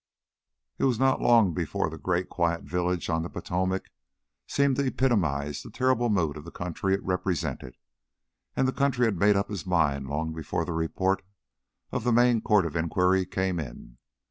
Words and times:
It 0.79 0.85
was 0.85 0.97
not 0.97 1.21
long 1.21 1.53
before 1.53 1.87
the 1.91 1.99
great 1.99 2.27
quiet 2.27 2.63
village 2.63 3.07
on 3.07 3.21
the 3.21 3.29
Potomac 3.29 3.91
seemed 4.47 4.77
to 4.77 4.83
epitomize 4.87 5.61
the 5.61 5.69
terrible 5.69 6.09
mood 6.09 6.37
of 6.37 6.43
the 6.43 6.49
country 6.49 6.95
it 6.95 7.03
represented, 7.03 7.77
and 8.55 8.67
the 8.67 8.71
country 8.73 9.05
had 9.05 9.19
made 9.19 9.35
up 9.35 9.51
its 9.51 9.67
mind 9.67 10.07
long 10.09 10.33
before 10.33 10.65
the 10.65 10.73
report 10.73 11.21
of 11.91 12.03
the 12.03 12.11
Maine 12.11 12.41
Court 12.41 12.65
of 12.65 12.75
Inquiry 12.75 13.27
came 13.27 13.59
in. 13.59 13.99